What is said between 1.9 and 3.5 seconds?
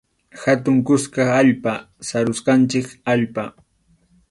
sarusqanchik allpa.